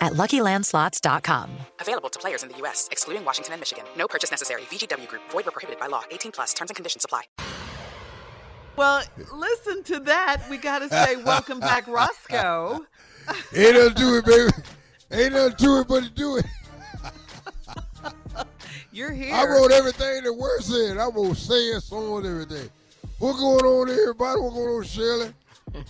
at 0.00 0.14
luckylandslots.com. 0.14 1.50
Available 1.80 2.08
to 2.08 2.18
players 2.18 2.42
in 2.42 2.48
the 2.48 2.56
U.S., 2.58 2.88
excluding 2.90 3.24
Washington 3.24 3.54
and 3.54 3.60
Michigan. 3.60 3.84
No 3.96 4.06
purchase 4.08 4.30
necessary. 4.30 4.62
VGW 4.62 5.08
Group, 5.08 5.22
void 5.30 5.46
or 5.46 5.50
prohibited 5.50 5.78
by 5.80 5.86
law. 5.86 6.02
18 6.10 6.32
plus 6.32 6.54
terms 6.54 6.70
and 6.70 6.76
conditions 6.76 7.04
apply. 7.04 7.22
Well, 8.76 9.02
listen 9.34 9.82
to 9.84 10.00
that. 10.00 10.42
We 10.48 10.56
got 10.56 10.78
to 10.78 10.88
say, 10.88 11.16
welcome 11.16 11.60
back, 11.60 11.86
Roscoe. 11.86 12.86
Ain't 13.54 13.74
nothing 13.74 13.94
to 13.94 14.18
it, 14.18 14.24
baby. 14.24 14.50
Ain't 15.10 15.34
nothing 15.34 15.56
to 15.56 15.80
it 15.80 15.88
but 15.88 16.04
to 16.04 16.10
do 16.10 16.36
it. 16.38 16.46
You're 18.92 19.12
here. 19.12 19.34
I 19.34 19.44
wrote 19.44 19.70
everything 19.70 20.24
that 20.24 20.32
we're 20.32 20.60
saying. 20.60 20.98
i'm 20.98 21.14
wrote 21.14 21.36
saying 21.36 21.80
songs, 21.80 22.26
everything. 22.26 22.70
What 23.18 23.36
going 23.36 23.64
on, 23.64 23.90
everybody? 23.90 24.40
What's 24.40 24.54
going 24.54 24.68
on, 24.68 24.82
Shirley? 24.84 25.32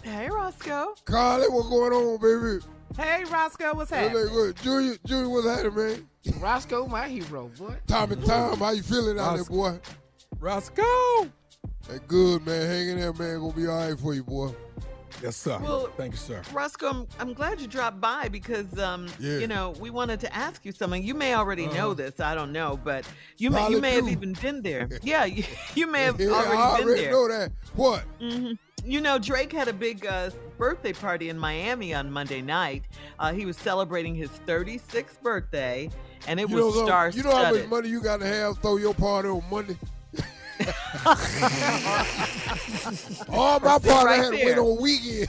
Hey, 0.02 0.28
Roscoe. 0.28 0.94
Carly, 1.04 1.48
what 1.48 1.70
going 1.70 1.92
on, 1.92 2.16
baby? 2.18 2.64
Hey, 2.96 3.24
Roscoe, 3.24 3.74
what's 3.74 3.90
Hey, 3.90 4.04
happening? 4.08 4.24
look 4.24 4.32
good. 4.32 4.56
Junior, 4.62 4.96
Junior, 5.06 5.28
what's 5.28 5.46
happening, 5.48 5.74
man? 5.76 6.08
Roscoe, 6.40 6.86
my 6.86 7.08
hero, 7.08 7.48
boy. 7.58 7.76
Tommy 7.86 8.16
Tom, 8.16 8.58
how 8.58 8.70
you 8.70 8.82
feeling 8.82 9.18
out 9.18 9.36
there, 9.36 9.44
boy? 9.44 9.78
Roscoe. 10.38 10.82
Hey, 11.88 11.98
good, 12.06 12.44
man. 12.44 12.66
Hanging 12.66 12.96
there, 12.98 13.12
man. 13.12 13.38
Gonna 13.40 13.52
be 13.52 13.66
all 13.66 13.76
right 13.88 13.98
for 13.98 14.14
you, 14.14 14.24
boy. 14.24 14.50
Yes, 15.22 15.36
sir. 15.36 15.58
Well, 15.62 15.88
Thank 15.96 16.12
you, 16.12 16.18
sir. 16.18 16.42
Roscoe, 16.52 16.88
I'm, 16.88 17.06
I'm 17.18 17.34
glad 17.34 17.60
you 17.60 17.66
dropped 17.66 18.00
by 18.00 18.28
because, 18.28 18.78
um, 18.78 19.06
Yeah. 19.18 19.38
you 19.38 19.46
know, 19.46 19.70
we 19.78 19.90
wanted 19.90 20.18
to 20.20 20.34
ask 20.34 20.64
you 20.64 20.72
something. 20.72 21.02
You 21.02 21.14
may 21.14 21.34
already 21.34 21.66
know 21.66 21.86
Uh-huh. 21.90 21.94
this. 21.94 22.20
I 22.20 22.34
don't 22.34 22.52
know, 22.52 22.78
but 22.82 23.04
you 23.36 23.50
may, 23.50 23.70
you 23.70 23.80
may 23.80 23.94
have 23.96 24.08
even 24.08 24.34
been 24.34 24.62
there. 24.62 24.88
Yeah, 25.02 25.24
you, 25.26 25.44
you 25.74 25.86
may 25.86 26.02
have 26.04 26.18
Yeah, 26.20 26.28
already 26.30 26.62
I 26.62 26.78
been 26.78 26.86
already 26.86 27.00
there. 27.02 27.10
know 27.12 27.28
that. 27.28 27.52
What? 27.74 28.04
hmm 28.20 28.52
You 28.84 29.00
know, 29.00 29.18
Drake 29.18 29.52
had 29.52 29.68
a 29.68 29.72
big 29.72 30.06
uh, 30.06 30.30
birthday 30.58 30.92
party 30.92 31.28
in 31.28 31.38
Miami 31.38 31.94
on 31.94 32.10
Monday 32.10 32.40
night. 32.40 32.84
Uh, 33.18 33.32
he 33.32 33.44
was 33.46 33.56
celebrating 33.56 34.14
his 34.14 34.30
36th 34.46 35.20
birthday, 35.22 35.90
and 36.26 36.40
it 36.40 36.48
you 36.48 36.56
was 36.56 36.64
know, 36.64 36.72
some- 36.72 36.86
star 36.86 37.10
You 37.10 37.22
know 37.22 37.34
how 37.36 37.52
much 37.52 37.66
money 37.68 37.88
you 37.88 38.00
got 38.02 38.20
to 38.20 38.26
have 38.26 38.58
throw 38.58 38.76
your 38.76 38.94
party 38.94 39.28
on 39.28 39.42
Monday? 39.50 39.76
All 43.30 43.58
my 43.60 43.78
party 43.78 43.86
right 44.06 44.16
had 44.18 44.30
to 44.30 44.30
wait 44.32 44.44
there. 44.44 44.60
on 44.60 44.80
weekend. 44.80 45.28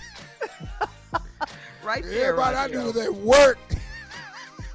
right 1.83 2.03
there. 2.03 2.29
Everybody 2.29 2.55
I 2.55 2.65
Roscoe. 2.65 2.79
knew 2.79 2.85
was 2.87 2.97
at 2.97 3.13
work. 3.13 3.57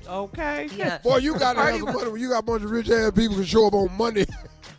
Okay. 0.08 0.69
Yeah. 0.76 0.98
Boy, 0.98 1.16
you 1.19 1.38
got 1.38 1.54
to 1.54 1.60
have 1.62 1.76
some 1.81 1.93
money 1.93 2.10
when 2.10 2.20
you 2.20 2.28
got 2.31 2.38
a 2.38 2.43
bunch 2.43 2.62
of 2.62 2.70
rich 2.70 2.88
ass 2.91 3.10
people 3.12 3.37
who 3.37 3.44
show 3.44 3.66
up 3.66 3.75
on 3.75 3.94
Monday. 3.97 4.25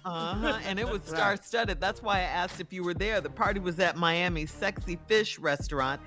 Uh-huh. 0.08 0.60
And 0.66 0.80
it 0.80 0.88
was 0.88 1.02
star 1.06 1.38
studded. 1.38 1.82
That's 1.82 2.02
why 2.02 2.20
I 2.20 2.22
asked 2.22 2.60
if 2.62 2.72
you 2.72 2.84
were 2.84 2.94
there. 2.94 3.20
The 3.22 3.30
party 3.30 3.60
was 3.60 3.80
at 3.80 3.98
Miami's 3.98 4.52
Sexy 4.52 4.98
Fish 5.08 5.38
restaurant, 5.40 6.02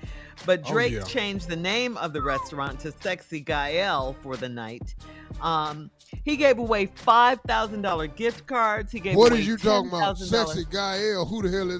but 0.45 0.61
Oh, 0.65 0.71
Drake 0.71 0.93
yeah. 0.93 1.03
changed 1.03 1.47
the 1.47 1.55
name 1.55 1.97
of 1.97 2.13
the 2.13 2.21
restaurant 2.21 2.79
to 2.81 2.91
Sexy 3.01 3.43
Gyal 3.43 4.15
for 4.23 4.35
the 4.37 4.49
night. 4.49 4.95
Um, 5.41 5.91
he 6.23 6.35
gave 6.35 6.57
away 6.59 6.87
five 6.87 7.39
thousand 7.47 7.81
dollar 7.83 8.07
gift 8.07 8.47
cards. 8.47 8.91
He 8.91 8.99
gave 8.99 9.15
What 9.15 9.31
away 9.31 9.41
is 9.41 9.47
you 9.47 9.57
talking 9.57 9.89
about? 9.89 10.17
$10,000 10.17 10.25
Sexy 10.27 10.65
guy 10.69 11.11
L. 11.13 11.25
Who 11.25 11.41
the 11.41 11.49
hell 11.49 11.69
is 11.71 11.79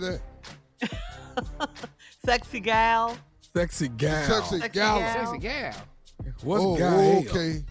that? 0.82 1.70
Sexy 2.26 2.59
Gal. 2.59 3.18
Sexy 3.56 3.90
gal. 3.90 4.24
Sexy 4.28 4.59
Sexy 4.59 4.80
gal. 4.80 5.00
gal. 5.00 5.26
Sexy 5.26 5.38
gal. 5.40 5.74
What's 6.44 6.64
oh, 6.64 6.78
gal? 6.78 7.00
oh, 7.00 7.20
okay. 7.20 7.64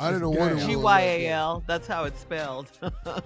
I 0.00 0.08
didn't 0.10 0.22
know 0.22 0.30
what 0.30 0.52
it 0.52 0.54
was. 0.56 0.66
G 0.66 0.76
Y 0.76 1.00
A 1.00 1.28
L. 1.28 1.62
That's 1.66 1.86
how 1.86 2.04
it's 2.04 2.20
spelled. 2.20 2.70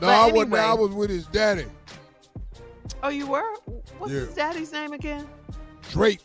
No, 0.00 0.08
But 0.08 0.10
I 0.10 0.32
wasn't. 0.32 0.54
I 0.54 0.74
was 0.74 0.90
with 0.90 1.08
his 1.08 1.26
daddy, 1.26 1.66
oh, 3.04 3.10
you 3.10 3.28
were? 3.28 3.44
What's 3.98 4.12
Yeah. 4.12 4.20
his 4.22 4.34
daddy's 4.34 4.72
name 4.72 4.92
again? 4.92 5.24
Drake. 5.92 6.18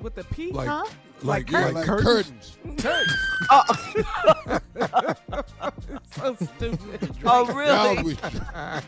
With 0.00 0.14
the 0.14 0.24
P? 0.24 0.50
Like, 0.50 0.66
Huh? 0.66 0.82
like, 1.20 1.50
yeah, 1.50 1.66
like, 1.66 1.74
like 1.74 1.84
curtains? 1.84 2.56
curtains. 2.78 3.12
so 6.16 6.36
stupid. 6.56 7.10
Oh, 7.24 7.46
I 7.46 7.52
really? 7.52 8.02
was 8.02 8.04
with, 8.04 8.24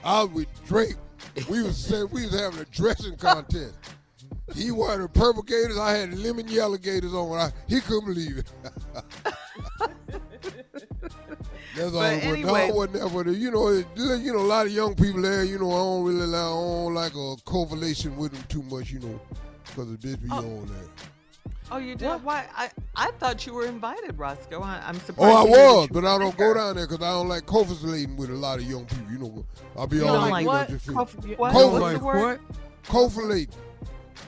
I 0.02 0.22
was 0.22 0.30
with 0.30 0.64
Drake. 0.66 0.96
We 1.50 1.62
was 1.62 1.76
saying 1.76 2.08
we 2.12 2.24
was 2.24 2.38
having 2.40 2.60
a 2.60 2.64
dressing 2.66 3.16
contest. 3.16 3.74
He 4.54 4.70
wore 4.70 4.96
the 4.98 5.08
purple 5.08 5.42
gators. 5.42 5.78
I 5.78 5.92
had 5.92 6.18
lemon 6.18 6.46
yellow 6.48 6.76
gators 6.76 7.14
on. 7.14 7.38
I, 7.38 7.50
he 7.66 7.80
couldn't 7.80 8.06
believe 8.06 8.38
it. 8.38 8.52
That's 11.76 11.92
all. 11.92 12.00
But 12.00 12.12
it 12.12 12.16
was. 12.16 12.24
anyway- 12.24 12.42
no, 12.42 12.54
I 12.54 12.70
wasn't 12.70 12.92
there. 12.94 13.08
But 13.08 13.26
you 13.34 13.50
know, 13.50 13.68
it, 13.68 13.86
you 13.96 14.32
know, 14.32 14.40
a 14.40 14.46
lot 14.46 14.66
of 14.66 14.72
young 14.72 14.94
people 14.94 15.22
there. 15.22 15.44
You 15.44 15.58
know, 15.58 15.70
I 15.72 15.76
don't 15.78 16.04
really 16.04 16.26
like, 16.26 16.40
I 16.40 16.44
don't 16.44 16.94
like 16.94 17.14
a 17.14 17.36
correlation 17.44 18.16
with 18.16 18.32
them 18.32 18.42
too 18.48 18.62
much. 18.64 18.90
You 18.90 19.00
know, 19.00 19.20
because 19.66 19.90
of 19.90 20.00
this 20.00 20.16
be 20.16 20.28
Oh. 20.30 20.36
on 20.38 20.66
there. 20.66 20.88
Oh, 21.72 21.78
you 21.78 21.94
did? 21.96 22.22
Why? 22.22 22.44
I 22.54 22.70
I 22.94 23.10
thought 23.12 23.46
you 23.46 23.54
were 23.54 23.64
invited, 23.66 24.18
Roscoe. 24.18 24.60
I, 24.60 24.82
I'm 24.86 25.00
surprised. 25.00 25.34
Oh, 25.34 25.40
I 25.40 25.42
to 25.44 25.48
hear 25.48 25.56
that 25.56 25.74
was, 25.74 25.88
but 25.92 26.04
I 26.04 26.18
don't 26.18 26.36
go 26.36 26.54
down 26.54 26.76
there 26.76 26.86
because 26.86 27.02
I 27.04 27.10
don't 27.10 27.28
like 27.28 27.46
co-facilitating 27.46 28.16
with 28.16 28.28
a 28.30 28.34
lot 28.34 28.58
of 28.58 28.66
young 28.70 28.84
people. 28.84 29.10
You 29.10 29.18
know, 29.18 29.46
I'll 29.76 29.86
be 29.86 29.96
You 29.96 30.06
all 30.06 30.14
like, 30.28 30.30
like 30.30 30.42
you 30.42 30.48
what? 30.48 30.68
just 30.68 30.84
feel- 30.86 30.94
Co- 30.94 31.04
what? 31.36 31.52
Co- 31.52 31.68
What's 31.70 31.82
like 31.82 31.98
the 31.98 32.04
word? 32.04 32.20
what? 32.20 32.56
co-facilate. 32.86 33.48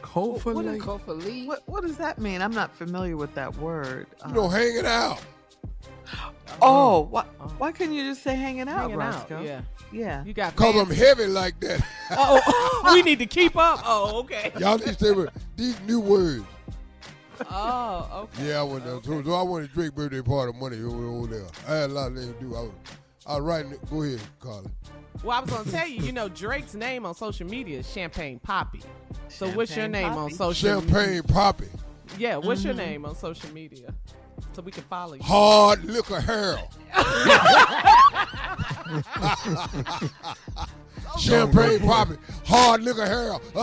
Cold 0.07 0.45
What 0.45 0.65
is- 0.65 1.47
What, 1.47 1.63
what 1.67 1.83
does 1.83 1.97
that 1.99 2.19
mean? 2.19 2.41
I'm 2.41 2.53
not 2.53 2.75
familiar 2.75 3.17
with 3.17 3.35
that 3.35 3.55
word. 3.57 4.07
You 4.27 4.35
know, 4.35 4.49
hanging 4.49 4.87
out. 4.87 5.19
Um, 6.13 6.35
oh, 6.63 7.01
why, 7.11 7.25
why 7.59 7.73
couldn't 7.73 7.95
you 7.95 8.05
just 8.05 8.23
say 8.23 8.37
hanging 8.37 8.69
out, 8.69 8.91
Hanging 8.91 9.01
out, 9.01 9.29
yeah. 9.29 9.63
Yeah. 9.93 10.25
You 10.25 10.33
got 10.33 10.55
Cause 10.55 10.77
I'm 10.77 10.89
heavy 10.95 11.27
like 11.27 11.59
that. 11.61 11.81
Oh, 12.13 12.41
oh, 12.47 12.83
oh, 12.85 12.95
we 12.95 13.03
need 13.03 13.19
to 13.19 13.27
keep 13.27 13.57
up. 13.57 13.81
Oh, 13.85 14.21
okay. 14.21 14.53
Y'all 14.59 14.79
need 14.79 14.87
to 14.87 14.95
stay 14.95 15.11
with 15.11 15.31
these 15.57 15.79
new 15.83 15.99
words. 16.01 16.45
Oh, 17.51 18.09
okay. 18.35 18.49
Yeah, 18.49 18.61
I 18.61 18.63
went 18.63 18.85
there. 18.85 19.01
So, 19.03 19.23
so 19.23 19.35
I 19.35 19.43
went 19.43 19.69
to 19.69 19.75
Drake 19.75 19.95
birthday 19.95 20.23
party 20.23 20.53
Monday 20.59 20.83
over, 20.85 21.07
over 21.09 21.27
there. 21.27 21.47
I 21.69 21.75
had 21.81 21.91
a 21.91 21.93
lot 21.93 22.13
of 22.13 22.17
things 22.19 22.33
to 22.33 22.41
do. 22.41 22.55
I 22.57 22.61
was, 22.61 22.71
I 23.27 23.37
was 23.37 23.45
writing. 23.45 23.73
it- 23.73 23.91
Go 23.91 24.03
ahead, 24.03 24.21
Carly. 24.41 24.71
Well, 25.25 25.39
I 25.39 25.41
was 25.41 25.51
gonna 25.51 25.71
tell 25.71 25.89
you, 25.89 26.03
you 26.03 26.13
know, 26.13 26.29
Drake's 26.29 26.75
name 26.75 27.07
on 27.07 27.15
social 27.15 27.47
media 27.49 27.79
is 27.81 27.91
Champagne 27.91 28.39
Papi. 28.47 28.83
So 29.29 29.47
what's 29.51 29.75
your 29.75 29.85
Champagne 29.87 30.11
name 30.11 30.13
on 30.13 30.31
social? 30.31 30.81
Champagne 30.81 31.23
Papi, 31.23 31.69
Yeah, 32.19 32.37
what's 32.37 32.63
your 32.63 32.75
Mhm. 32.75 32.79
name 32.79 33.05
on 33.07 33.17
social 33.17 33.51
media? 33.53 33.93
So 34.53 34.63
we 34.63 34.71
can 34.71 34.85
follow 34.85 35.15
you. 35.15 35.23
Hard 35.23 35.85
Liquor 35.85 36.21
Harold. 36.21 36.69
Champagne 41.19 41.79
Papi, 41.81 42.19
Hard 42.47 42.83
Liquor 42.83 43.07
Harold. 43.07 43.43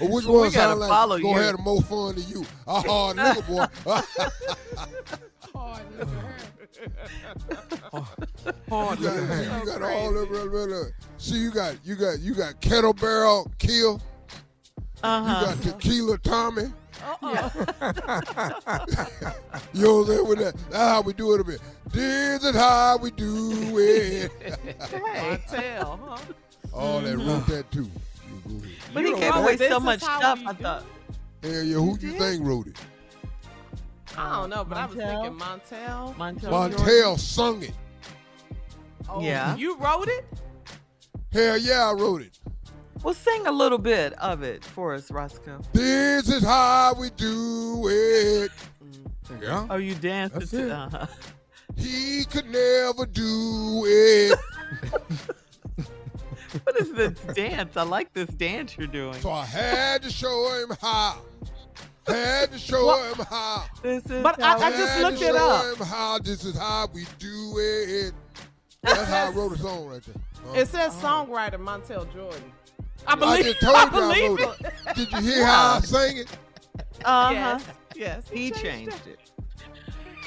Which 0.00 0.24
Well, 0.26 0.34
we 0.34 0.38
one 0.38 0.44
gotta 0.44 0.50
sound 0.52 0.80
like 0.80 0.88
follow 0.90 1.18
gonna 1.18 1.28
you. 1.28 1.34
have 1.42 1.56
the 1.56 1.62
most 1.62 1.86
fun 1.86 2.14
to 2.14 2.20
you? 2.20 2.44
A 2.66 2.80
hard 2.80 3.16
liquor 3.16 3.42
boy. 3.42 3.66
Hard 5.54 5.82
you 7.92 8.00
got, 8.70 8.98
liquor. 9.00 9.58
you 9.58 9.66
got 9.66 9.82
all 9.82 10.12
the 10.12 10.26
blah, 10.26 10.46
blah, 10.46 10.66
blah. 10.66 10.84
See, 11.18 11.38
you 11.38 11.50
got 11.50 11.76
you 11.84 11.96
got 11.96 12.20
you 12.20 12.34
got 12.34 12.60
kettle 12.60 12.92
barrel 12.92 13.50
kill. 13.58 14.00
Uh-huh. 15.02 15.40
You 15.40 15.46
got 15.46 15.62
tequila 15.62 16.18
Tommy. 16.18 16.64
Uh-uh. 17.22 17.50
You 19.72 19.82
know 19.84 19.98
what 19.98 20.00
I'm 20.00 20.06
saying? 20.16 20.26
With 20.28 20.38
that, 20.40 20.54
that's 20.70 20.76
how 20.76 21.00
we 21.02 21.12
do 21.12 21.34
it 21.34 21.40
a 21.40 21.44
bit. 21.44 21.60
This 21.92 22.44
is 22.44 22.56
how 22.56 22.98
we 22.98 23.10
do 23.12 23.78
it. 23.78 24.30
Montel, 24.90 25.98
huh? 26.00 26.18
All 26.72 27.00
that 27.00 27.16
Mm-hmm. 27.16 27.28
wrote 27.28 27.46
that 27.46 27.70
too. 27.70 27.88
You 28.26 28.40
go 28.48 28.56
ahead. 28.64 28.76
But 28.92 29.02
You 29.04 29.14
he 29.14 29.20
gave 29.20 29.34
wrote 29.34 29.40
away 29.42 29.56
so 29.68 29.80
much 29.80 30.00
stuff. 30.00 30.40
I 30.46 30.52
thought. 30.54 30.84
Hell 31.42 31.62
yeah, 31.62 31.76
who 31.76 31.96
do 31.96 32.06
you 32.08 32.18
think 32.18 32.44
wrote 32.44 32.66
it? 32.66 32.76
I 34.18 34.40
don't 34.40 34.50
know, 34.50 34.64
but 34.64 34.78
I 34.78 34.86
was 34.86 34.96
thinking 34.96 35.38
Montel. 35.38 36.14
Montel. 36.16 36.50
Montel 36.50 37.18
sung 37.18 37.62
it. 37.62 37.72
Oh, 39.08 39.22
Yeah. 39.22 39.56
You 39.56 39.76
wrote 39.78 40.08
it? 40.08 40.24
Hell 41.32 41.58
yeah, 41.58 41.88
I 41.88 41.92
wrote 41.92 42.22
it. 42.22 42.38
Well, 43.02 43.14
sing 43.14 43.46
a 43.46 43.52
little 43.52 43.78
bit 43.78 44.12
of 44.14 44.42
it 44.42 44.64
for 44.64 44.92
us, 44.94 45.10
Roscoe. 45.10 45.60
This 45.72 46.28
is 46.28 46.42
how 46.42 46.94
we 46.98 47.10
do 47.10 47.88
it. 47.88 48.50
Yeah. 49.40 49.66
Oh, 49.70 49.76
you 49.76 49.94
danced 49.94 50.34
That's 50.34 50.50
to 50.50 50.66
it. 50.66 50.70
uh-huh. 50.72 51.06
He 51.76 52.24
could 52.24 52.46
never 52.50 53.06
do 53.06 53.84
it. 53.86 54.38
What 56.64 56.80
is 56.80 56.92
this 56.92 57.18
dance? 57.34 57.76
I 57.76 57.82
like 57.82 58.14
this 58.14 58.28
dance 58.30 58.76
you're 58.78 58.86
doing. 58.86 59.14
So 59.20 59.30
I 59.30 59.44
had 59.44 60.02
to 60.02 60.10
show 60.10 60.50
him 60.62 60.76
how. 60.80 61.20
Had 62.08 62.52
to 62.52 62.58
show 62.58 62.86
What? 62.86 63.16
him 63.16 63.26
how. 63.26 63.64
This 63.82 64.04
is 64.06 64.22
But 64.22 64.42
I- 64.42 64.46
how 64.46 64.58
I 64.58 64.70
we 64.70 64.76
just 64.76 64.92
Had 64.94 65.02
looked 65.02 65.18
to 65.18 65.24
it 65.24 65.34
show 65.34 65.50
up. 65.50 65.76
him 65.78 65.86
how. 65.86 66.18
This 66.18 66.44
is 66.44 66.56
how 66.56 66.88
we 66.92 67.06
do 67.18 67.54
it. 67.58 68.14
That's 68.82 69.08
how 69.10 69.26
I 69.26 69.30
wrote 69.30 69.52
a 69.52 69.58
song 69.58 69.86
right 69.86 70.02
there. 70.04 70.14
Uh, 70.50 70.54
It 70.54 70.68
says 70.68 70.92
songwriter 70.94 71.54
Montel 71.58 72.10
Jordan. 72.12 72.52
I 73.06 73.12
I 73.12 73.14
believe, 73.16 73.44
just 73.44 73.60
told 73.60 73.76
I 73.76 73.82
you 73.82 73.86
I 73.86 73.90
believe 73.90 74.38
wrote 74.38 74.60
it. 74.60 74.66
it. 74.86 74.94
Did 74.96 75.12
you 75.12 75.20
hear 75.20 75.46
how 75.46 75.74
I 75.76 75.80
sang 75.80 76.16
it? 76.18 76.28
Uh-huh. 77.04 77.32
Yes, 77.32 77.64
yes. 77.96 78.24
He 78.30 78.50
changed 78.50 79.06
it. 79.06 79.18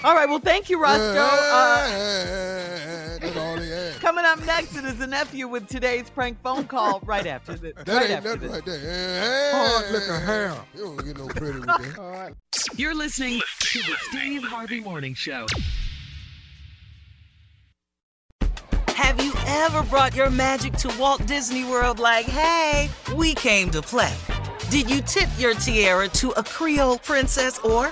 All 0.04 0.16
right. 0.16 0.28
Well, 0.28 0.40
thank 0.40 0.70
you, 0.70 0.82
Roscoe. 0.82 1.04
Uh, 1.04 1.88
Yeah, 1.90 3.18
that's 3.20 3.38
all 3.38 3.58
he 3.58 3.70
had. 3.70 3.94
coming 4.02 4.26
up 4.26 4.44
next, 4.46 4.76
it 4.76 4.84
is 4.84 4.98
the 4.98 5.06
nephew 5.08 5.48
with 5.48 5.68
today's 5.68 6.10
prank 6.10 6.42
phone 6.42 6.66
call. 6.66 7.00
Right 7.06 7.28
after 7.28 7.54
this. 7.54 7.74
That 7.76 7.88
right 7.88 8.02
ain't 8.04 8.12
after 8.12 8.30
nothing 8.36 8.42
this. 8.42 8.52
right 8.52 8.66
there. 8.66 9.52
Hard 9.54 9.92
liquor 9.92 10.20
hair. 10.20 10.56
You 10.74 10.82
don't 10.84 11.06
get 11.06 11.18
no 11.18 11.28
credit 11.28 11.56
with 11.60 11.66
that. 11.68 12.00
All 12.00 12.12
right. 12.12 12.34
You're 12.76 12.96
listening 12.96 13.42
to 13.60 13.80
the 13.80 13.96
Steve 14.10 14.44
Harvey 14.44 14.80
Morning 14.80 15.14
Show. 15.14 15.46
Have 18.88 19.24
you 19.24 19.34
ever 19.48 19.84
brought 19.84 20.16
your 20.16 20.30
magic 20.30 20.74
to 20.74 20.96
Walt 21.00 21.26
Disney 21.26 21.64
World 21.64 22.00
like, 22.00 22.26
hey, 22.26 22.90
we 23.16 23.34
came 23.34 23.70
to 23.72 23.82
play? 23.82 24.14
Did 24.70 24.90
you 24.90 25.02
tip 25.02 25.28
your 25.38 25.54
tiara 25.56 26.08
to 26.10 26.32
a 26.32 26.44
Creole 26.44 26.98
princess 27.00 27.60
or 27.60 27.92